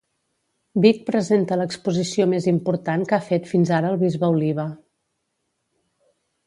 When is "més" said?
2.33-2.47